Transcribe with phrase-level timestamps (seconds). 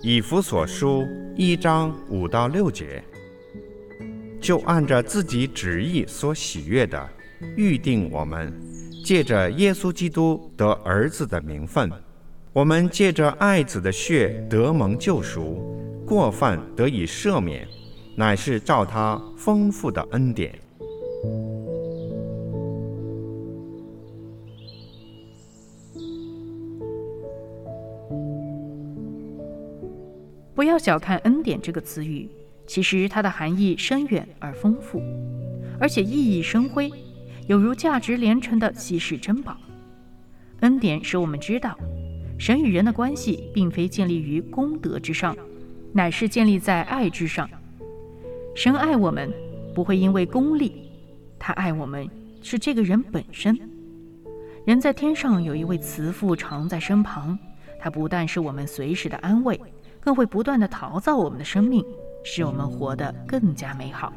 [0.00, 1.04] 以弗所书
[1.34, 3.02] 一章五到六节，
[4.40, 7.08] 就按着自己旨意所喜悦的，
[7.56, 8.52] 预定我们，
[9.04, 11.90] 借着耶稣基督得儿子的名分，
[12.52, 15.60] 我们借着爱子的血得蒙救赎，
[16.06, 17.66] 过犯得以赦免，
[18.14, 20.56] 乃是照他丰富的恩典。
[30.58, 32.28] 不要小看“恩典”这个词语，
[32.66, 35.00] 其实它的含义深远而丰富，
[35.78, 36.90] 而且意义深辉，
[37.46, 39.56] 有如价值连城的稀世珍宝。
[40.62, 41.78] 恩典使我们知道，
[42.40, 45.36] 神与人的关系并非建立于功德之上，
[45.92, 47.48] 乃是建立在爱之上。
[48.56, 49.32] 神爱我们，
[49.72, 50.90] 不会因为功利，
[51.38, 52.10] 他爱我们
[52.42, 53.56] 是这个人本身。
[54.66, 57.38] 人在天上有一位慈父常在身旁，
[57.78, 59.60] 他不但是我们随时的安慰。
[60.08, 61.84] 更会不断的陶造我们的生命，
[62.24, 64.10] 使我们活得更加美好。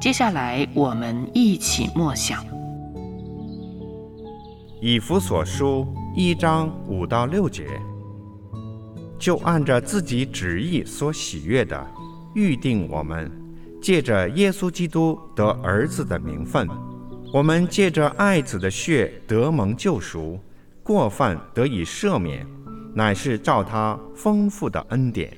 [0.00, 2.42] 接下来，我们一起默想
[4.80, 7.66] 《以弗所书》一章五到六节，
[9.18, 11.86] 就按着自己旨意所喜悦的，
[12.34, 13.30] 预定我们，
[13.82, 16.66] 借着耶稣基督得儿子的名分。
[17.34, 20.38] 我们借着爱子的血得蒙救赎，
[20.84, 22.46] 过犯得以赦免，
[22.94, 25.36] 乃是照他丰富的恩典。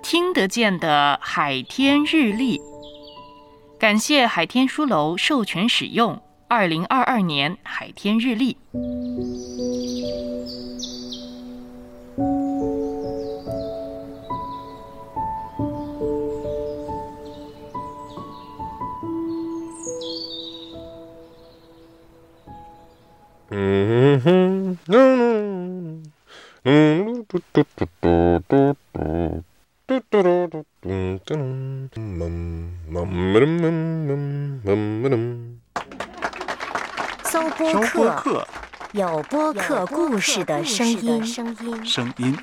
[0.00, 2.60] 听得见的海天日历，
[3.76, 6.22] 感谢海天书楼授权使用。
[6.48, 8.56] 二零二二年海天日历。
[23.50, 26.02] 嗯，嗯
[26.64, 29.44] 嗯，嘟嘟嘟嘟嘟嘟，
[29.86, 31.90] 嘟嘟嘟嘟嘟嘟，嗯嗯
[32.88, 35.37] 嗯嗯嗯。
[37.30, 38.48] 搜播客，
[38.92, 41.22] 有播客故事的声音。
[41.84, 42.34] 声音。